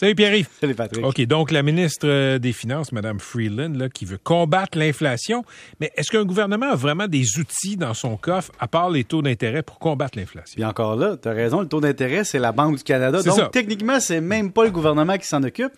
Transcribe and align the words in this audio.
Salut 0.00 0.14
Pierre-Yves. 0.14 0.48
Salut 0.58 0.74
Patrick. 0.74 1.04
OK, 1.04 1.20
donc 1.26 1.50
la 1.50 1.62
ministre 1.62 2.08
euh, 2.08 2.38
des 2.38 2.54
Finances, 2.54 2.90
Mme 2.90 3.20
Freeland, 3.20 3.74
là, 3.76 3.90
qui 3.90 4.06
veut 4.06 4.16
combattre 4.16 4.78
l'inflation. 4.78 5.44
Mais 5.78 5.92
est-ce 5.94 6.10
qu'un 6.10 6.24
gouvernement 6.24 6.70
a 6.70 6.74
vraiment 6.74 7.06
des 7.06 7.38
outils 7.38 7.76
dans 7.76 7.92
son 7.92 8.16
coffre, 8.16 8.50
à 8.58 8.66
part 8.66 8.88
les 8.88 9.04
taux 9.04 9.20
d'intérêt, 9.20 9.62
pour 9.62 9.78
combattre 9.78 10.18
l'inflation? 10.18 10.54
Puis 10.54 10.64
encore 10.64 10.96
là, 10.96 11.18
tu 11.22 11.28
as 11.28 11.32
raison, 11.32 11.60
le 11.60 11.68
taux 11.68 11.82
d'intérêt, 11.82 12.24
c'est 12.24 12.38
la 12.38 12.50
Banque 12.50 12.78
du 12.78 12.82
Canada. 12.82 13.22
Donc, 13.22 13.36
ça. 13.36 13.50
techniquement, 13.52 14.00
c'est 14.00 14.22
même 14.22 14.52
pas 14.52 14.64
le 14.64 14.70
gouvernement 14.70 15.18
qui 15.18 15.26
s'en 15.26 15.42
occupe. 15.42 15.74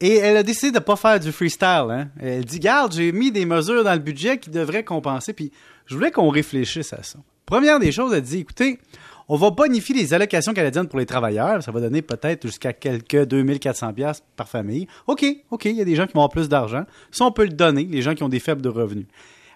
Et 0.00 0.16
elle 0.16 0.36
a 0.36 0.42
décidé 0.42 0.72
de 0.72 0.78
pas 0.78 0.96
faire 0.96 1.18
du 1.18 1.32
freestyle. 1.32 1.86
Hein. 1.88 2.08
Elle 2.20 2.44
dit, 2.44 2.60
garde, 2.60 2.92
j'ai 2.92 3.10
mis 3.10 3.32
des 3.32 3.46
mesures 3.46 3.84
dans 3.84 3.94
le 3.94 4.00
budget 4.00 4.36
qui 4.36 4.50
devraient 4.50 4.84
compenser. 4.84 5.32
Puis 5.32 5.50
je 5.86 5.94
voulais 5.94 6.10
qu'on 6.10 6.28
réfléchisse 6.28 6.92
à 6.92 7.02
ça. 7.02 7.20
Première 7.46 7.78
des 7.78 7.90
choses, 7.90 8.12
elle 8.12 8.20
dit, 8.20 8.40
écoutez, 8.40 8.80
on 9.28 9.36
va 9.36 9.50
bonifier 9.50 9.94
les 9.94 10.14
allocations 10.14 10.52
canadiennes 10.54 10.86
pour 10.88 10.98
les 10.98 11.06
travailleurs. 11.06 11.62
Ça 11.62 11.72
va 11.72 11.80
donner 11.80 12.02
peut-être 12.02 12.46
jusqu'à 12.46 12.72
quelques 12.72 13.24
2400 13.26 13.92
pièces 13.92 14.22
par 14.36 14.48
famille. 14.48 14.86
OK, 15.06 15.24
OK, 15.50 15.64
il 15.64 15.76
y 15.76 15.80
a 15.80 15.84
des 15.84 15.96
gens 15.96 16.06
qui 16.06 16.12
vont 16.12 16.20
avoir 16.20 16.30
plus 16.30 16.48
d'argent. 16.48 16.84
Ça, 17.10 17.24
on 17.24 17.32
peut 17.32 17.44
le 17.44 17.50
donner, 17.50 17.84
les 17.84 18.02
gens 18.02 18.14
qui 18.14 18.22
ont 18.22 18.28
des 18.28 18.38
faibles 18.40 18.62
de 18.62 18.68
revenus. 18.68 19.06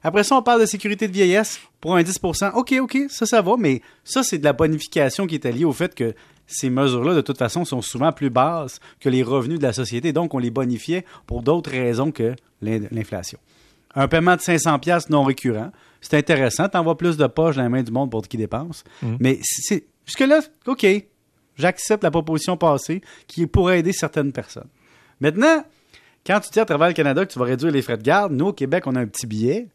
Après 0.03 0.25
ça, 0.25 0.35
on 0.37 0.43
parle 0.43 0.61
de 0.63 0.67
sécurité 0.67 1.09
de 1.09 1.13
vieillesse 1.13 1.61
pour 1.81 1.95
un 1.95 2.03
10 2.03 2.19
OK, 2.55 2.75
OK, 2.81 2.99
ça, 3.11 3.27
ça 3.27 3.43
va, 3.43 3.57
mais 3.59 3.83
ça, 4.03 4.23
c'est 4.23 4.39
de 4.39 4.45
la 4.45 4.55
bonification 4.55 5.27
qui 5.27 5.35
est 5.35 5.45
liée 5.53 5.65
au 5.67 5.73
fait 5.73 5.95
que 5.95 6.15
ces 6.47 6.71
mesures-là, 6.71 7.15
de 7.15 7.21
toute 7.21 7.39
façon, 7.39 7.65
sont 7.65 7.83
souvent 7.83 8.11
plus 8.11 8.31
basses 8.31 8.81
que 8.99 9.09
les 9.09 9.23
revenus 9.23 9.59
de 9.59 9.63
la 9.63 9.73
société. 9.73 10.13
Donc, 10.13 10.35
on 10.35 10.39
les 10.39 10.51
bonifiait 10.51 11.05
pour 11.27 11.43
d'autres 11.43 11.71
raisons 11.71 12.11
que 12.11 12.35
l'in- 12.61 12.81
l'inflation. 12.91 13.39
Un 13.95 14.09
paiement 14.09 14.37
de 14.37 14.41
500 14.41 14.79
pièces 14.79 15.11
non 15.11 15.25
récurrent, 15.25 15.71
c'est 16.01 16.17
intéressant. 16.17 16.69
T'envoies 16.69 16.97
plus 16.97 17.17
de 17.17 17.27
poches 17.27 17.57
dans 17.57 17.63
la 17.63 17.69
main 17.69 17.83
du 17.83 17.91
monde 17.91 18.11
pour 18.11 18.27
qui 18.27 18.37
dépense. 18.37 18.85
Mais 19.19 19.39
c'est 19.43 19.85
jusque-là, 20.07 20.41
OK, 20.67 20.87
j'accepte 21.57 22.05
la 22.05 22.11
proposition 22.11 22.57
passée 22.57 23.01
qui 23.27 23.47
pourrait 23.47 23.81
aider 23.81 23.93
certaines 23.93 24.33
personnes. 24.33 24.69
Maintenant, 25.21 25.65
quand 26.27 26.41
tu 26.41 26.51
dis 26.51 26.61
à 26.61 26.65
travers 26.65 26.89
le 26.89 26.95
Canada 26.95 27.25
que 27.25 27.33
tu 27.33 27.39
vas 27.39 27.45
réduire 27.45 27.73
les 27.73 27.83
frais 27.83 27.97
de 27.97 28.03
garde, 28.03 28.33
nous, 28.33 28.49
au 28.49 28.53
Québec, 28.53 28.87
on 28.87 28.95
a 28.97 29.01
un 29.01 29.07
petit 29.07 29.27
billet. 29.27 29.69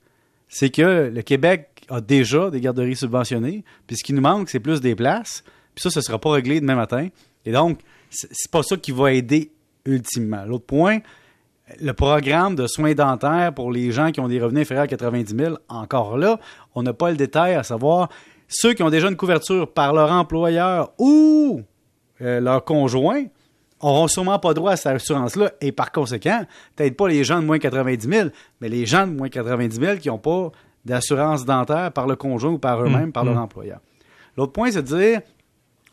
C'est 0.48 0.70
que 0.70 1.12
le 1.14 1.22
Québec 1.22 1.86
a 1.90 2.02
déjà 2.02 2.50
des 2.50 2.62
garderies 2.62 2.96
subventionnées. 2.96 3.64
Puis 3.88 3.98
ce 3.98 4.04
qui 4.04 4.14
nous 4.14 4.22
manque, 4.22 4.50
c'est 4.50 4.60
plus 4.60 4.80
des 4.80 4.96
places. 4.96 5.44
Puis 5.74 5.82
ça, 5.82 5.90
ce 5.90 6.00
ne 6.00 6.04
sera 6.04 6.20
pas 6.20 6.32
réglé 6.32 6.62
demain 6.62 6.76
matin. 6.76 7.10
Et 7.46 7.52
donc, 7.52 7.80
c'est 8.10 8.52
pas 8.52 8.64
ça 8.64 8.78
qui 8.78 8.92
va 8.92 9.12
aider 9.12 9.52
ultimement. 9.86 10.46
L'autre 10.46 10.66
point, 10.66 11.00
le 11.80 11.94
programme 11.94 12.56
de 12.56 12.68
soins 12.68 12.94
dentaires 12.94 13.54
pour 13.54 13.72
les 13.72 13.92
gens 13.92 14.12
qui 14.12 14.20
ont 14.20 14.28
des 14.28 14.40
revenus 14.40 14.62
inférieurs 14.62 14.84
à 14.84 14.88
90 14.88 15.36
000, 15.36 15.56
encore 15.68 16.18
là, 16.18 16.40
on 16.76 16.84
n'a 16.84 16.94
pas 16.94 17.10
le 17.10 17.18
détail 17.18 17.56
à 17.56 17.64
savoir 17.64 18.10
ceux 18.48 18.74
qui 18.74 18.84
ont 18.84 18.90
déjà 18.90 19.10
une 19.10 19.16
couverture 19.16 19.72
par 19.72 19.94
leur 19.94 20.12
employeur 20.12 20.92
ou 21.00 21.62
euh, 22.22 22.40
leur 22.40 22.64
conjoint 22.64 23.24
auront 23.80 24.08
sûrement 24.08 24.40
pas 24.40 24.54
droit 24.54 24.72
à 24.72 24.76
cette 24.76 24.96
assurance-là 24.96 25.52
et 25.62 25.72
par 25.72 25.92
conséquent, 25.92 26.46
peut-être 26.76 26.96
pas 26.96 27.08
les 27.08 27.24
gens 27.24 27.40
de 27.40 27.46
moins 27.46 27.60
90 27.60 28.08
000, 28.08 28.30
mais 28.62 28.70
les 28.70 28.86
gens 28.86 29.08
de 29.08 29.14
moins 29.14 29.30
90 29.30 29.80
000 29.80 29.98
qui 29.98 30.08
n'ont 30.10 30.18
pas 30.18 30.52
d'assurance 30.86 31.46
dentaire 31.46 31.92
par 31.92 32.08
le 32.08 32.16
conjoint 32.16 32.52
ou 32.52 32.60
par 32.60 32.82
eux-mêmes, 32.84 33.12
par 33.12 33.26
leur 33.26 33.38
employeur. 33.38 33.80
L'autre 34.38 34.52
point, 34.52 34.72
c'est 34.72 34.84
de 34.84 34.98
dire, 34.98 35.22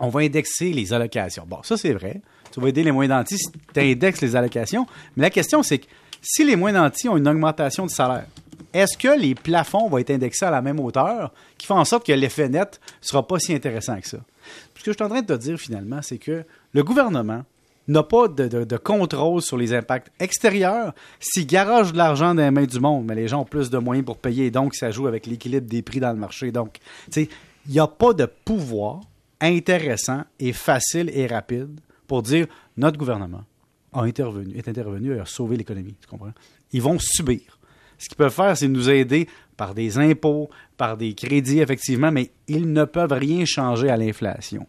on 0.02 0.08
va 0.08 0.20
indexer 0.20 0.72
les 0.72 0.92
allocations. 0.92 1.44
Bon, 1.46 1.62
ça 1.62 1.76
c'est 1.76 1.92
vrai. 1.92 2.20
Tu 2.50 2.60
vas 2.60 2.68
aider 2.68 2.82
les 2.82 2.92
moins 2.92 3.06
nantis 3.06 3.38
si 3.38 3.50
tu 3.72 3.80
indexes 3.80 4.20
les 4.20 4.36
allocations. 4.36 4.86
Mais 5.16 5.22
la 5.22 5.30
question, 5.30 5.62
c'est 5.62 5.78
que 5.78 5.86
si 6.20 6.44
les 6.44 6.56
moins 6.56 6.72
nantis 6.72 7.08
ont 7.08 7.16
une 7.16 7.28
augmentation 7.28 7.86
de 7.86 7.90
salaire, 7.90 8.26
est-ce 8.74 8.98
que 8.98 9.18
les 9.18 9.34
plafonds 9.34 9.88
vont 9.88 9.98
être 9.98 10.10
indexés 10.10 10.44
à 10.44 10.50
la 10.50 10.60
même 10.60 10.80
hauteur 10.80 11.32
qui 11.56 11.66
fait 11.66 11.72
en 11.72 11.84
sorte 11.84 12.04
que 12.04 12.12
l'effet 12.12 12.48
net 12.48 12.80
ne 13.02 13.06
sera 13.06 13.26
pas 13.26 13.38
si 13.38 13.54
intéressant 13.54 14.00
que 14.00 14.08
ça? 14.08 14.18
Ce 14.76 14.82
que 14.82 14.90
je 14.90 14.96
suis 14.96 15.04
en 15.04 15.08
train 15.08 15.22
de 15.22 15.26
te 15.26 15.38
dire 15.40 15.56
finalement, 15.56 16.02
c'est 16.02 16.18
que 16.18 16.44
le 16.72 16.82
gouvernement 16.82 17.44
n'a 17.86 18.02
pas 18.02 18.26
de, 18.26 18.76
contrôle 18.76 19.40
sur 19.40 19.56
les 19.56 19.72
impacts 19.72 20.10
extérieurs. 20.18 20.94
S'il 21.20 21.46
garage 21.46 21.92
de 21.92 21.98
l'argent 21.98 22.34
dans 22.34 22.42
les 22.42 22.50
mains 22.50 22.64
du 22.64 22.80
monde, 22.80 23.04
mais 23.06 23.14
les 23.14 23.28
gens 23.28 23.42
ont 23.42 23.44
plus 23.44 23.70
de 23.70 23.78
moyens 23.78 24.04
pour 24.04 24.18
payer, 24.18 24.50
donc 24.50 24.74
ça 24.74 24.90
joue 24.90 25.06
avec 25.06 25.26
l'équilibre 25.26 25.68
des 25.68 25.82
prix 25.82 26.00
dans 26.00 26.10
le 26.10 26.18
marché. 26.18 26.50
Donc, 26.50 26.78
tu 27.06 27.22
sais, 27.22 27.28
il 27.66 27.72
n'y 27.72 27.80
a 27.80 27.86
pas 27.86 28.12
de 28.12 28.26
pouvoir 28.26 29.00
intéressant 29.42 30.24
et 30.38 30.52
facile 30.52 31.10
et 31.12 31.26
rapide 31.26 31.80
pour 32.06 32.22
dire 32.22 32.46
notre 32.76 32.98
gouvernement 32.98 33.44
a 33.92 34.02
intervenu, 34.02 34.56
est 34.56 34.68
intervenu 34.68 35.14
et 35.14 35.20
a 35.20 35.26
sauvé 35.26 35.56
l'économie. 35.56 35.94
Tu 36.00 36.06
comprends? 36.06 36.32
Ils 36.72 36.82
vont 36.82 36.98
subir. 36.98 37.58
Ce 37.98 38.08
qu'ils 38.08 38.16
peuvent 38.16 38.32
faire, 38.32 38.56
c'est 38.56 38.68
nous 38.68 38.90
aider 38.90 39.28
par 39.56 39.74
des 39.74 39.98
impôts, 39.98 40.50
par 40.76 40.96
des 40.96 41.14
crédits, 41.14 41.60
effectivement, 41.60 42.10
mais 42.10 42.30
ils 42.48 42.72
ne 42.72 42.84
peuvent 42.84 43.12
rien 43.12 43.44
changer 43.44 43.90
à 43.90 43.96
l'inflation. 43.96 44.66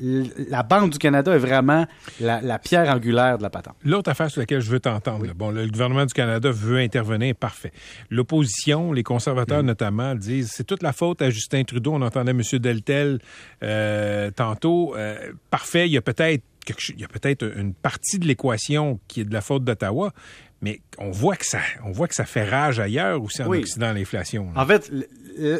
La 0.00 0.62
Banque 0.62 0.92
du 0.92 0.98
Canada 0.98 1.34
est 1.34 1.38
vraiment 1.38 1.86
la, 2.20 2.40
la 2.40 2.58
pierre 2.58 2.88
angulaire 2.94 3.38
de 3.38 3.42
la 3.42 3.50
patente. 3.50 3.76
L'autre 3.84 4.10
affaire 4.10 4.30
sur 4.30 4.40
laquelle 4.40 4.60
je 4.60 4.70
veux 4.70 4.80
t'entendre, 4.80 5.26
bon, 5.34 5.50
le 5.50 5.66
gouvernement 5.66 6.04
du 6.04 6.12
Canada 6.12 6.50
veut 6.50 6.78
intervenir, 6.78 7.34
parfait. 7.34 7.72
L'opposition, 8.10 8.92
les 8.92 9.02
conservateurs 9.02 9.62
notamment, 9.62 10.14
disent 10.14 10.50
c'est 10.52 10.64
toute 10.64 10.82
la 10.82 10.92
faute 10.92 11.22
à 11.22 11.30
Justin 11.30 11.64
Trudeau. 11.64 11.92
On 11.94 12.02
entendait 12.02 12.32
M. 12.32 12.42
Deltel 12.58 13.18
euh, 13.62 14.30
tantôt. 14.30 14.94
Euh, 14.96 15.32
parfait, 15.50 15.88
il 15.88 15.92
y 15.92 15.96
a 15.96 16.02
peut-être 16.02 16.42
il 16.90 17.00
y 17.00 17.04
a 17.04 17.08
peut-être 17.08 17.42
une 17.56 17.74
partie 17.74 18.20
de 18.20 18.26
l'équation 18.26 19.00
qui 19.08 19.22
est 19.22 19.24
de 19.24 19.34
la 19.34 19.40
faute 19.40 19.64
d'Ottawa, 19.64 20.12
mais 20.60 20.80
on 20.98 21.10
voit 21.10 21.34
que 21.34 21.44
ça, 21.44 21.58
on 21.84 21.90
voit 21.90 22.06
que 22.06 22.14
ça 22.14 22.24
fait 22.24 22.48
rage 22.48 22.78
ailleurs 22.78 23.20
aussi 23.20 23.42
en 23.42 23.48
Oui. 23.48 23.58
Occident 23.58 23.92
l'inflation. 23.92 24.48
En 24.54 24.64
fait, 24.64 24.92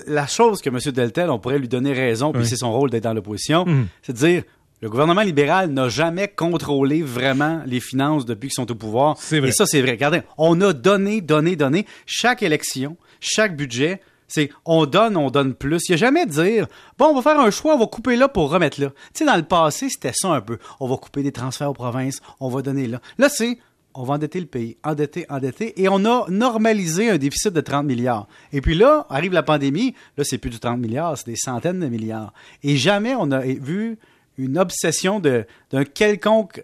la 0.06 0.26
chose 0.26 0.60
que 0.60 0.68
M. 0.70 0.78
Deltel, 0.92 1.30
on 1.30 1.38
pourrait 1.38 1.58
lui 1.58 1.68
donner 1.68 1.92
raison, 1.92 2.32
puis 2.32 2.42
Oui. 2.42 2.48
c'est 2.48 2.56
son 2.56 2.72
rôle 2.72 2.90
d'être 2.90 3.04
dans 3.04 3.14
l'opposition, 3.14 3.64
Mhm. 3.66 3.86
c'est 4.02 4.12
de 4.12 4.18
dire 4.18 4.42
le 4.80 4.90
gouvernement 4.90 5.22
libéral 5.22 5.70
n'a 5.70 5.88
jamais 5.88 6.26
contrôlé 6.28 7.02
vraiment 7.02 7.62
les 7.66 7.78
finances 7.80 8.24
depuis 8.26 8.48
qu'ils 8.48 8.56
sont 8.64 8.70
au 8.70 8.74
pouvoir. 8.74 9.16
C'est 9.18 9.38
vrai. 9.38 9.50
Et 9.50 9.52
ça, 9.52 9.64
c'est 9.64 9.80
vrai. 9.80 9.92
Regardez, 9.92 10.22
on 10.38 10.60
a 10.60 10.72
donné, 10.72 11.20
donné, 11.20 11.54
donné. 11.54 11.86
Chaque 12.04 12.42
élection, 12.42 12.96
chaque 13.20 13.56
budget, 13.56 14.00
c'est 14.26 14.50
on 14.64 14.86
donne, 14.86 15.16
on 15.16 15.30
donne 15.30 15.54
plus. 15.54 15.88
Il 15.88 15.92
n'y 15.92 15.94
a 15.94 15.98
jamais 15.98 16.26
de 16.26 16.32
dire 16.32 16.66
bon, 16.98 17.06
on 17.06 17.14
va 17.14 17.22
faire 17.22 17.38
un 17.40 17.50
choix, 17.50 17.74
on 17.76 17.78
va 17.78 17.86
couper 17.86 18.16
là 18.16 18.26
pour 18.28 18.50
remettre 18.50 18.80
là. 18.80 18.88
Tu 19.14 19.18
sais, 19.20 19.24
dans 19.24 19.36
le 19.36 19.42
passé, 19.44 19.88
c'était 19.88 20.12
ça 20.14 20.30
un 20.30 20.40
peu. 20.40 20.58
On 20.80 20.88
va 20.88 20.96
couper 20.96 21.22
des 21.22 21.32
transferts 21.32 21.70
aux 21.70 21.74
provinces, 21.74 22.20
on 22.40 22.48
va 22.48 22.60
donner 22.62 22.88
là. 22.88 23.00
Là, 23.18 23.28
c'est 23.28 23.58
on 23.94 24.04
va 24.04 24.14
endetter 24.14 24.40
le 24.40 24.46
pays, 24.46 24.76
endetter, 24.84 25.26
endetter, 25.28 25.80
et 25.80 25.88
on 25.88 26.04
a 26.04 26.26
normalisé 26.28 27.10
un 27.10 27.18
déficit 27.18 27.52
de 27.52 27.60
30 27.60 27.86
milliards. 27.86 28.26
Et 28.52 28.60
puis 28.60 28.74
là, 28.74 29.06
arrive 29.10 29.32
la 29.32 29.42
pandémie, 29.42 29.94
là, 30.16 30.24
c'est 30.24 30.38
plus 30.38 30.50
du 30.50 30.58
30 30.58 30.78
milliards, 30.78 31.18
c'est 31.18 31.26
des 31.26 31.36
centaines 31.36 31.80
de 31.80 31.88
milliards. 31.88 32.32
Et 32.62 32.76
jamais 32.76 33.14
on 33.18 33.30
a 33.30 33.40
vu 33.40 33.98
une 34.38 34.58
obsession 34.58 35.20
d'une 35.20 35.44
quelconque 35.86 36.62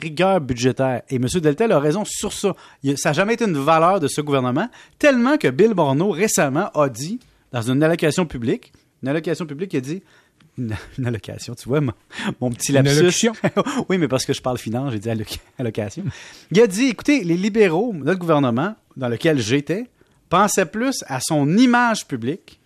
rigueur 0.00 0.40
budgétaire. 0.40 1.02
Et 1.10 1.16
M. 1.16 1.26
Deltel 1.26 1.72
a 1.72 1.80
raison 1.80 2.04
sur 2.04 2.32
ça. 2.32 2.54
Ça 2.96 3.10
n'a 3.10 3.12
jamais 3.12 3.34
été 3.34 3.44
une 3.44 3.58
valeur 3.58 4.00
de 4.00 4.08
ce 4.08 4.20
gouvernement, 4.20 4.68
tellement 4.98 5.36
que 5.36 5.48
Bill 5.48 5.74
Morneau 5.74 6.10
récemment 6.10 6.70
a 6.74 6.88
dit, 6.88 7.18
dans 7.52 7.62
une 7.62 7.82
allocation 7.82 8.26
publique, 8.26 8.72
une 9.02 9.08
allocation 9.08 9.46
publique, 9.46 9.72
il 9.72 9.78
a 9.78 9.80
dit, 9.80 10.02
une, 10.60 10.76
une 10.98 11.06
allocation, 11.06 11.54
tu 11.54 11.68
vois, 11.68 11.80
mon, 11.80 11.92
mon 12.40 12.50
petit 12.50 12.72
Une 12.72 12.76
lapsus. 12.78 12.94
oui, 13.88 13.98
mais 13.98 14.08
parce 14.08 14.24
que 14.24 14.32
je 14.32 14.40
parle 14.42 14.58
finance, 14.58 14.92
j'ai 14.92 14.98
dit 14.98 15.08
alloc- 15.08 15.38
allocation. 15.58 16.04
Il 16.52 16.60
a 16.60 16.66
dit, 16.66 16.86
écoutez, 16.86 17.24
les 17.24 17.36
libéraux, 17.36 17.92
notre 17.94 18.18
gouvernement, 18.20 18.74
dans 18.96 19.08
lequel 19.08 19.38
j'étais, 19.38 19.86
pensaient 20.28 20.66
plus 20.66 21.02
à 21.08 21.18
son 21.20 21.56
image 21.58 22.06
publique 22.06 22.60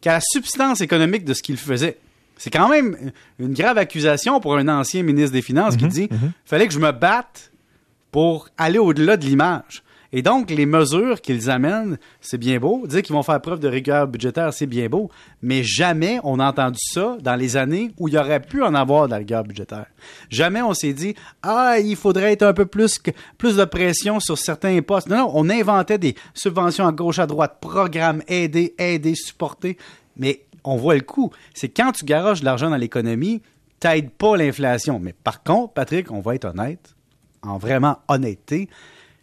qu'à 0.00 0.12
la 0.12 0.20
substance 0.20 0.80
économique 0.80 1.24
de 1.24 1.34
ce 1.34 1.42
qu'il 1.42 1.56
faisait. 1.56 1.98
C'est 2.36 2.50
quand 2.50 2.68
même 2.68 3.10
une 3.40 3.52
grave 3.52 3.78
accusation 3.78 4.38
pour 4.38 4.56
un 4.56 4.68
ancien 4.68 5.02
ministre 5.02 5.32
des 5.32 5.42
Finances 5.42 5.76
qui 5.76 5.88
dit 5.88 6.08
fallait 6.44 6.68
que 6.68 6.72
je 6.72 6.78
me 6.78 6.92
batte 6.92 7.50
pour 8.12 8.48
aller 8.56 8.78
au-delà 8.78 9.16
de 9.16 9.24
l'image. 9.26 9.82
Et 10.12 10.22
donc, 10.22 10.50
les 10.50 10.64
mesures 10.64 11.20
qu'ils 11.20 11.50
amènent, 11.50 11.98
c'est 12.20 12.38
bien 12.38 12.58
beau. 12.58 12.86
Dire 12.86 13.02
qu'ils 13.02 13.14
vont 13.14 13.22
faire 13.22 13.40
preuve 13.42 13.60
de 13.60 13.68
rigueur 13.68 14.06
budgétaire, 14.06 14.54
c'est 14.54 14.66
bien 14.66 14.88
beau. 14.88 15.10
Mais 15.42 15.62
jamais 15.62 16.18
on 16.24 16.40
a 16.40 16.48
entendu 16.48 16.78
ça 16.80 17.18
dans 17.20 17.36
les 17.36 17.58
années 17.58 17.90
où 17.98 18.08
il 18.08 18.14
y 18.14 18.18
aurait 18.18 18.40
pu 18.40 18.62
en 18.62 18.74
avoir 18.74 19.06
de 19.06 19.10
la 19.10 19.18
rigueur 19.18 19.44
budgétaire. 19.44 19.86
Jamais 20.30 20.62
on 20.62 20.72
s'est 20.72 20.94
dit, 20.94 21.14
ah, 21.42 21.76
il 21.78 21.96
faudrait 21.96 22.32
être 22.32 22.42
un 22.42 22.54
peu 22.54 22.64
plus, 22.64 22.98
de 23.42 23.64
pression 23.64 24.18
sur 24.18 24.38
certains 24.38 24.80
postes. 24.80 25.08
Non, 25.08 25.18
non, 25.18 25.30
on 25.34 25.50
inventait 25.50 25.98
des 25.98 26.14
subventions 26.32 26.86
à 26.86 26.92
gauche, 26.92 27.18
à 27.18 27.26
droite, 27.26 27.58
programmes, 27.60 28.22
aider, 28.28 28.74
aider, 28.78 29.14
supporter. 29.14 29.76
Mais 30.16 30.44
on 30.64 30.76
voit 30.76 30.94
le 30.94 31.02
coup. 31.02 31.30
C'est 31.52 31.68
quand 31.68 31.92
tu 31.92 32.06
garages 32.06 32.40
de 32.40 32.46
l'argent 32.46 32.70
dans 32.70 32.76
l'économie, 32.76 33.42
t'aides 33.78 34.10
pas 34.10 34.36
l'inflation. 34.36 34.98
Mais 34.98 35.12
par 35.12 35.42
contre, 35.42 35.74
Patrick, 35.74 36.10
on 36.10 36.20
va 36.20 36.34
être 36.34 36.46
honnête, 36.46 36.94
en 37.42 37.58
vraiment 37.58 37.98
honnêteté, 38.08 38.68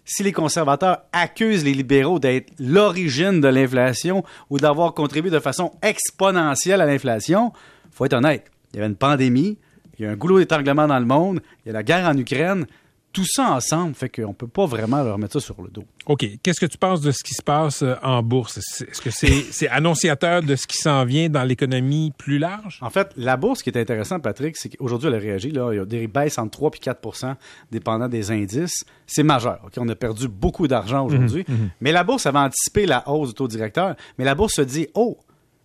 si 0.06 0.24
les 0.24 0.32
conservateurs 0.32 1.00
accusent 1.12 1.66
les 1.66 1.74
libéraux 1.74 2.20
d'être 2.20 2.54
l'origine 2.60 3.42
de 3.42 3.48
l'inflation 3.48 4.24
ou 4.50 4.60
d'avoir 4.60 4.94
contribué 4.94 5.32
de 5.32 5.40
façon 5.40 5.72
exponentielle 5.82 6.82
à 6.82 6.86
l'inflation, 6.86 7.52
faut 7.92 8.06
être 8.06 8.14
honnête. 8.14 8.52
Il 8.72 8.78
y 8.78 8.80
avait 8.80 8.90
une 8.90 8.96
pandémie, 8.96 9.58
il 9.98 10.06
y 10.06 10.08
a 10.08 10.12
un 10.12 10.16
goulot 10.16 10.40
d'étranglement 10.40 10.88
dans 10.88 11.00
le 11.00 11.06
monde, 11.06 11.42
il 11.66 11.70
y 11.70 11.72
a 11.72 11.74
la 11.74 11.84
guerre 11.84 12.08
en 12.08 12.18
Ukraine. 12.18 12.66
Tout 13.16 13.26
ça 13.26 13.52
ensemble 13.52 13.96
fait 13.96 14.10
qu'on 14.10 14.34
peut 14.34 14.48
pas 14.48 14.66
vraiment 14.66 15.02
leur 15.02 15.18
mettre 15.18 15.34
ça 15.34 15.40
sur 15.40 15.62
le 15.62 15.70
dos. 15.70 15.86
OK. 16.06 16.28
Qu'est-ce 16.44 16.60
que 16.60 16.66
tu 16.66 16.78
penses 16.78 17.00
de 17.00 17.12
ce 17.12 17.24
qui 17.24 17.34
se 17.34 17.42
passe 17.42 17.82
euh, 17.82 17.96
en 18.04 18.22
bourse? 18.22 18.58
Est-ce 18.58 19.02
que 19.02 19.10
c'est 19.52 19.70
annonciateur 19.70 20.44
de 20.44 20.58
ce 20.58 20.68
qui 20.68 20.78
s'en 20.78 21.06
vient 21.06 21.30
dans 21.30 21.44
l'économie 21.44 22.12
plus 22.18 22.40
large? 22.40 22.78
En 22.82 22.90
fait, 22.90 23.12
la 23.16 23.38
bourse, 23.38 23.60
ce 23.60 23.64
qui 23.64 23.70
est 23.70 23.80
intéressant, 23.80 24.20
Patrick, 24.20 24.58
c'est 24.58 24.68
qu'aujourd'hui, 24.68 25.08
elle 25.08 25.16
a 25.16 25.20
réagi. 25.20 25.50
Là, 25.50 25.72
il 25.72 25.78
y 25.78 25.80
a 25.80 25.86
des 25.86 26.08
baisses 26.08 26.38
entre 26.38 26.52
3 26.52 26.72
et 26.76 26.90
4% 26.90 27.36
dépendant 27.72 28.10
des 28.10 28.32
indices. 28.32 28.84
C'est 29.08 29.24
majeur. 29.24 29.62
OK? 29.66 29.72
On 29.78 29.88
a 29.88 29.96
perdu 29.96 30.28
beaucoup 30.28 30.68
d'argent 30.68 31.06
aujourd'hui. 31.06 31.46
Mais 31.80 31.94
la 31.94 32.04
bourse 32.04 32.26
avait 32.26 32.40
anticipé 32.40 32.86
la 32.86 33.08
hausse 33.10 33.30
du 33.30 33.34
taux 33.36 33.48
directeur. 33.48 33.96
Mais 34.18 34.26
la 34.26 34.36
bourse 34.36 34.56
se 34.56 34.62
dit, 34.62 34.88
oh, 34.94 35.18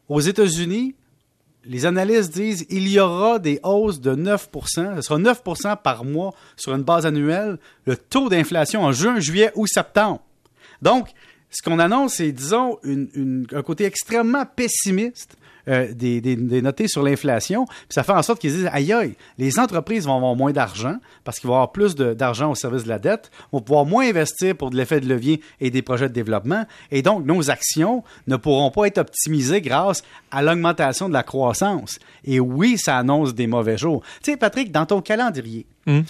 aux 0.08 0.20
États-Unis, 0.20 0.94
les 1.70 1.86
analystes 1.86 2.34
disent 2.34 2.66
il 2.68 2.88
y 2.88 2.98
aura 2.98 3.38
des 3.38 3.60
hausses 3.62 4.00
de 4.00 4.14
9% 4.14 4.96
Ce 4.96 5.00
sera 5.00 5.18
9% 5.18 5.76
par 5.80 6.04
mois 6.04 6.34
sur 6.56 6.74
une 6.74 6.82
base 6.82 7.06
annuelle, 7.06 7.58
le 7.86 7.96
taux 7.96 8.28
d'inflation 8.28 8.82
en 8.82 8.90
juin, 8.90 9.20
juillet 9.20 9.52
ou 9.54 9.68
septembre. 9.68 10.20
Donc, 10.82 11.10
ce 11.48 11.62
qu'on 11.62 11.78
annonce, 11.78 12.14
c'est, 12.14 12.32
disons, 12.32 12.78
un 12.84 13.62
côté 13.62 13.84
extrêmement 13.84 14.44
pessimiste 14.44 15.36
euh, 15.68 15.92
des, 15.92 16.20
des- 16.20 16.36
des 16.36 16.62
notés 16.62 16.88
sur 16.88 17.02
l'inflation. 17.02 17.64
Puis 17.66 17.76
ça 17.90 18.02
fait 18.02 18.12
en 18.12 18.22
sorte 18.22 18.40
qu'ils 18.40 18.52
disent, 18.52 18.68
aïe 18.72 18.92
aïe, 18.92 19.14
les 19.38 19.58
entreprises 19.58 20.06
vont 20.06 20.16
avoir 20.16 20.34
moins 20.36 20.52
d'argent 20.52 20.96
parce 21.24 21.38
qu'ils 21.38 21.48
vont 21.48 21.54
avoir 21.54 21.72
plus 21.72 21.94
d'argent 21.94 22.50
au 22.50 22.54
service 22.54 22.84
de 22.84 22.88
la 22.88 22.98
dette, 22.98 23.30
vont 23.52 23.60
pouvoir 23.60 23.84
moins 23.84 24.08
investir 24.08 24.56
pour 24.56 24.70
de 24.70 24.76
l'effet 24.76 25.00
de 25.00 25.08
levier 25.08 25.40
et 25.60 25.70
des 25.70 25.82
projets 25.82 26.08
de 26.08 26.14
développement. 26.14 26.64
Et 26.90 27.02
donc, 27.02 27.24
nos 27.26 27.50
actions 27.50 28.02
ne 28.26 28.36
pourront 28.36 28.70
pas 28.70 28.86
être 28.86 28.98
optimisées 28.98 29.60
grâce 29.60 30.02
à 30.30 30.42
l'augmentation 30.42 31.08
de 31.08 31.12
la 31.14 31.22
croissance. 31.22 31.98
Et 32.24 32.40
oui, 32.40 32.76
ça 32.78 32.96
annonce 32.98 33.34
des 33.34 33.46
mauvais 33.46 33.76
jours. 33.78 34.02
Tu 34.22 34.30
sais, 34.32 34.36
Patrick, 34.36 34.70
dans 34.72 34.86
ton 34.86 35.00
calendrier, 35.00 35.66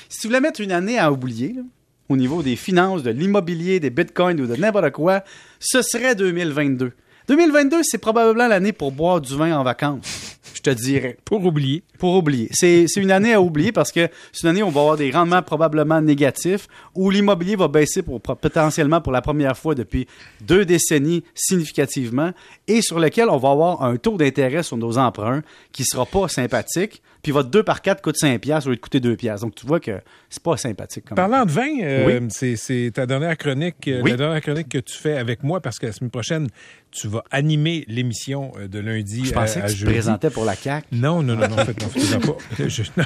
si 0.09 0.21
tu 0.21 0.27
voulais 0.27 0.41
mettre 0.41 0.61
une 0.61 0.73
année 0.73 0.99
à 0.99 1.11
oublier, 1.11 1.55
là, 1.55 1.63
au 2.09 2.17
niveau 2.17 2.43
des 2.43 2.57
finances, 2.57 3.03
de 3.05 3.11
l'immobilier, 3.11 3.79
des 3.79 3.89
bitcoins 3.91 4.41
ou 4.41 4.47
de 4.47 4.57
n'importe 4.57 4.91
quoi, 4.91 5.23
ce 5.61 5.81
serait 5.81 6.15
2022. 6.17 6.93
2022, 7.29 7.83
c'est 7.83 7.99
probablement 7.99 8.49
l'année 8.49 8.73
pour 8.73 8.93
boire 8.93 9.21
du 9.21 9.37
vin 9.37 9.57
en 9.57 9.63
vacances, 9.63 10.30
je 10.65 10.71
te 10.71 10.77
dirais. 10.77 11.17
Pour 11.25 11.45
oublier. 11.45 11.83
Pour 11.99 12.15
oublier. 12.17 12.49
C'est 12.53 12.85
une 12.97 13.11
année 13.11 13.33
à 13.33 13.41
oublier 13.41 13.73
parce 13.73 13.93
que 13.93 14.09
c'est 14.33 14.43
une 14.45 14.51
année 14.51 14.63
où 14.63 14.67
on 14.67 14.71
va 14.71 14.81
avoir 14.81 14.97
des 14.97 15.11
rendements 15.11 15.43
probablement 15.43 16.01
négatifs, 16.01 16.67
où 16.95 17.11
l'immobilier 17.11 17.57
va 17.57 17.69
baisser 17.69 18.03
pour, 18.03 18.21
potentiellement 18.21 19.01
pour 19.01 19.13
la 19.13 19.23
première 19.23 19.57
fois 19.57 19.75
depuis 19.75 20.07
deux 20.43 20.65
décennies 20.65 21.23
significativement, 21.35 22.33
et 22.69 22.83
sur 22.83 22.99
lequel 23.01 23.29
on 23.29 23.37
va 23.39 23.51
avoir 23.51 23.83
un 23.83 23.97
taux 23.97 24.17
d'intérêt 24.17 24.63
sur 24.63 24.77
nos 24.77 24.99
emprunts 24.99 25.43
qui 25.73 25.85
sera 25.85 26.07
pas 26.07 26.29
sympathique, 26.29 27.03
puis 27.23 27.33
votre 27.33 27.51
2 27.51 27.63
par 27.63 27.83
4 27.83 28.01
coûte 28.01 28.17
5 28.17 28.41
piastres 28.41 28.69
au 28.69 28.71
lieu 28.71 28.77
de 28.77 28.81
coûter 28.81 28.99
2 29.01 29.15
piastres. 29.15 29.45
Donc 29.47 29.55
tu 29.55 29.67
vois 29.67 29.79
que 29.79 30.01
c'est 30.31 30.43
pas 30.43 30.57
sympathique. 30.57 31.05
Comme 31.05 31.17
Parlant 31.17 31.45
de 31.45 31.51
vin, 31.51 31.69
euh, 31.83 32.07
Oui. 32.21 32.29
c'est- 32.57 32.95
ta 32.95 33.05
dernière 33.05 33.37
chronique, 33.37 33.89
euh, 33.89 34.01
Oui. 34.03 34.13
la 34.13 34.17
dernière 34.17 34.41
chronique 34.41 34.69
que 34.71 34.79
tu 34.79 34.97
fais 34.97 35.17
avec 35.19 35.43
moi 35.43 35.61
parce 35.61 35.79
que 35.79 35.87
la 35.87 35.93
semaine 35.93 36.11
prochaine, 36.11 36.49
tu 36.91 37.09
vas 37.09 37.23
animer 37.31 37.85
l'émission 37.89 38.53
euh, 38.59 38.69
de 38.69 38.79
lundi 38.79 39.25
je 39.27 39.31
à, 39.33 39.35
pensais 39.35 39.61
à 39.61 39.67
que 39.67 39.73
tu 39.73 39.81
te 39.81 39.85
présentais 39.85 40.31
pour 40.31 40.45
la 40.47 40.50
CAQ. 40.55 40.87
Non, 40.93 41.23
non, 41.23 41.37
non, 41.37 41.49
non, 41.49 41.59
en 41.59 41.65
fait, 41.65 41.81
non, 41.81 42.21
pas. 42.21 42.37
Je- 42.69 42.83
non, 42.97 43.05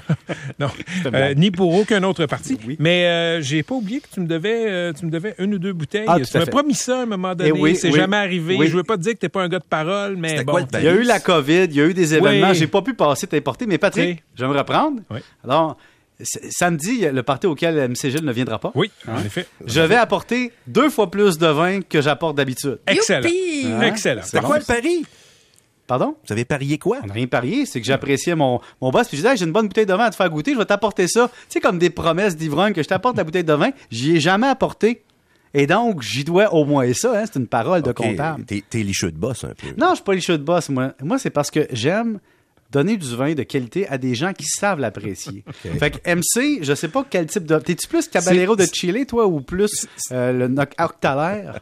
non. 0.58 0.68
Euh, 1.12 1.34
ni 1.34 1.50
pour 1.50 1.74
aucun 1.74 2.02
autre 2.02 2.26
parti. 2.26 2.58
Oui. 2.66 2.76
Mais 2.78 3.06
euh, 3.06 3.42
j'ai 3.42 3.62
pas 3.62 3.74
oublié 3.74 4.00
que 4.00 4.08
tu 4.12 4.20
me 4.20 4.26
devais, 4.26 4.66
euh, 4.70 4.92
tu 4.92 5.06
me 5.06 5.10
devais 5.10 5.34
une 5.38 5.54
ou 5.54 5.58
deux 5.58 5.72
bouteilles. 5.72 6.04
Ah, 6.06 6.18
tu 6.20 6.38
m'as 6.38 6.46
promis 6.46 6.74
ça 6.74 7.00
à 7.00 7.02
un 7.02 7.06
moment 7.06 7.34
donné. 7.34 7.50
Eh 7.54 7.58
oui, 7.58 7.76
c'est 7.76 7.90
oui. 7.90 7.96
jamais 7.98 8.16
arrivé. 8.16 8.56
Oui. 8.58 8.68
Je 8.68 8.76
veux 8.76 8.84
pas 8.84 8.96
te 8.96 9.02
dire 9.02 9.12
que 9.14 9.18
t'es 9.18 9.28
pas 9.28 9.42
un 9.42 9.48
gars 9.48 9.58
de 9.58 9.64
parole, 9.64 10.16
mais 10.16 10.44
bon. 10.44 10.52
quoi 10.52 10.60
le 10.60 10.66
Il 10.78 10.84
y 10.84 10.88
a 10.88 10.92
eu 10.94 11.02
la 11.02 11.20
COVID, 11.20 11.64
il 11.64 11.74
y 11.76 11.80
a 11.80 11.84
eu 11.86 11.94
des 11.94 12.14
événements, 12.14 12.50
Oui. 12.50 12.54
j'ai 12.56 12.66
pas 12.66 12.82
pu 12.82 12.94
passer 12.94 13.26
t'importer, 13.26 13.66
mais 13.66 13.78
Patrick, 13.78 14.08
Oui. 14.18 14.22
je 14.36 14.44
vais 14.44 14.52
me 14.52 14.56
reprendre. 14.58 15.00
Oui. 15.10 15.20
Alors, 15.44 15.76
c- 16.20 16.40
samedi, 16.50 17.06
le 17.12 17.22
parti 17.22 17.46
auquel 17.46 17.76
MC 17.90 18.10
Gilles 18.10 18.24
ne 18.24 18.32
viendra 18.32 18.58
pas. 18.58 18.70
Oui, 18.74 18.90
Hein? 19.08 19.12
en 19.16 19.24
effet. 19.24 19.46
Je 19.66 19.80
vais 19.80 19.96
apporter 19.96 20.52
deux 20.66 20.88
fois 20.90 21.10
plus 21.10 21.38
de 21.38 21.46
vin 21.46 21.80
que 21.82 22.00
j'apporte 22.00 22.36
d'habitude. 22.36 22.78
Excellent. 22.86 23.26
Hein? 23.28 23.80
Excellent. 23.82 24.22
C'est 24.24 24.40
bon. 24.40 24.46
quoi 24.46 24.58
le 24.58 24.64
pari? 24.64 25.04
Pardon? 25.86 26.16
Vous 26.26 26.32
avez 26.32 26.44
parié 26.44 26.78
quoi? 26.78 26.98
On 27.02 27.06
n'a 27.06 27.12
rien 27.12 27.26
parié, 27.26 27.66
c'est 27.66 27.80
que 27.80 27.86
j'appréciais 27.86 28.34
mon, 28.34 28.60
mon 28.80 28.90
boss, 28.90 29.06
puis 29.08 29.16
je 29.16 29.22
disais, 29.22 29.32
Hey, 29.32 29.36
j'ai 29.36 29.44
une 29.44 29.52
bonne 29.52 29.68
bouteille 29.68 29.86
de 29.86 29.92
vin 29.92 30.04
à 30.04 30.10
te 30.10 30.16
faire 30.16 30.30
goûter, 30.30 30.52
je 30.54 30.58
vais 30.58 30.64
t'apporter 30.64 31.08
ça. 31.08 31.28
Tu 31.28 31.34
sais, 31.48 31.60
comme 31.60 31.78
des 31.78 31.90
promesses 31.90 32.36
d'ivrogne 32.36 32.72
que 32.72 32.82
je 32.82 32.88
t'apporte 32.88 33.16
la 33.16 33.24
bouteille 33.24 33.44
de 33.44 33.52
vin, 33.52 33.70
j'y 33.90 34.16
ai 34.16 34.20
jamais 34.20 34.46
apporté. 34.46 35.02
Et 35.56 35.66
donc, 35.66 36.02
j'y 36.02 36.24
dois 36.24 36.52
au 36.52 36.64
moins 36.64 36.92
ça, 36.94 37.20
hein, 37.20 37.24
c'est 37.26 37.38
une 37.38 37.46
parole 37.46 37.82
de 37.82 37.92
comptable. 37.92 38.44
T'es 38.44 38.64
t'es 38.68 38.82
licheux 38.82 39.12
de 39.12 39.18
boss 39.18 39.44
un 39.44 39.54
peu. 39.54 39.68
Non, 39.76 39.90
je 39.90 39.96
suis 39.96 40.04
pas 40.04 40.14
les 40.14 40.20
cheveux 40.20 40.38
de 40.38 40.42
boss, 40.42 40.68
moi. 40.68 40.94
Moi, 41.00 41.18
c'est 41.18 41.30
parce 41.30 41.50
que 41.50 41.66
j'aime 41.70 42.18
donner 42.74 42.96
du 42.96 43.14
vin 43.14 43.34
de 43.34 43.44
qualité 43.44 43.86
à 43.88 43.98
des 43.98 44.16
gens 44.16 44.32
qui 44.32 44.46
savent 44.46 44.80
l'apprécier. 44.80 45.44
Fait 45.78 45.92
que 45.92 46.10
MC, 46.12 46.58
je 46.64 46.74
sais 46.74 46.88
pas 46.88 47.06
quel 47.08 47.26
type 47.26 47.44
de... 47.46 47.56
T'es-tu 47.58 47.86
plus 47.86 48.08
Caballero 48.08 48.56
de 48.56 48.66
Chile, 48.66 49.06
toi, 49.06 49.26
ou 49.26 49.40
plus 49.40 49.86
euh, 50.10 50.32
le 50.32 50.48
knock 50.48 50.72
octalaire? 50.78 51.60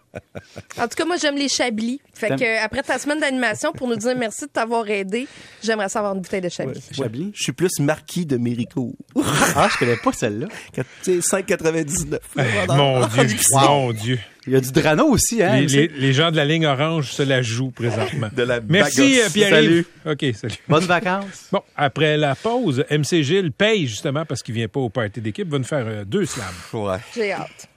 En 0.79 0.89
tout 0.89 0.97
cas, 0.97 1.05
moi, 1.05 1.17
j'aime 1.19 1.37
les 1.37 1.51
chablis. 1.51 2.01
Fait 2.15 2.31
que, 2.31 2.65
après 2.65 2.83
ta 2.83 2.99
semaine 2.99 3.21
d'animation, 3.21 3.73
pour 3.73 3.89
nous 3.89 3.97
dire 3.97 4.17
merci 4.17 4.47
de 4.47 4.51
t'avoir 4.51 4.89
aidé, 4.89 5.29
j'aimerais 5.63 5.91
savoir 5.91 6.15
une 6.15 6.23
bouteille 6.23 6.41
de 6.41 6.49
chablis. 6.49 6.83
Chablis? 6.93 7.31
Je 7.35 7.43
suis 7.43 7.53
plus 7.53 7.79
marquis 7.81 8.25
de 8.25 8.39
Méricourt. 8.39 8.95
Ah, 9.55 9.69
je 9.71 9.79
connais 9.79 9.97
pas 9.97 10.13
celle-là. 10.13 10.49
Quand- 10.75 10.83
Tu 11.05 11.21
sais, 11.21 11.37
5,99. 11.43 12.19
Mon 12.69 13.07
Dieu, 13.07 13.37
mon 13.61 13.93
Dieu. 13.93 14.19
Il 14.47 14.53
y 14.53 14.57
a 14.57 14.61
du 14.61 14.73
Drano 14.73 15.07
aussi, 15.07 15.43
hein? 15.43 15.57
Les, 15.57 15.63
MC? 15.67 15.73
les- 15.77 15.89
les 16.01 16.13
gens 16.13 16.31
de 16.33 16.37
la 16.37 16.45
ligne 16.45 16.67
orange 16.67 17.13
se 17.13 17.23
la 17.23 17.43
jouent 17.43 17.71
présentement. 17.71 18.29
De 18.35 18.43
la 18.43 18.61
Merci, 18.61 19.21
euh, 19.21 19.29
Pierre. 19.33 19.51
Salut. 19.51 19.87
OK, 20.05 20.25
salut. 20.35 20.55
Bonnes 20.69 20.85
vacances. 20.87 21.47
Bon, 21.53 21.63
après 21.77 22.17
la 22.17 22.35
pause, 22.35 22.85
MC 22.91 23.23
Gilles 23.23 23.53
paye 23.53 23.87
justement 23.87 24.25
parce 24.25 24.43
qu'il 24.43 24.55
vient 24.55 24.69
pas 24.69 24.81
au 24.81 24.89
party 24.89 25.21
d'équipe, 25.21 25.49
va 25.49 25.59
nous 25.59 25.65
faire 25.65 25.85
euh, 25.87 26.05
deux 26.05 26.27
slams. 26.27 26.47
Ouais. 26.73 26.97
J'ai 27.15 27.33
hâte. 27.33 27.69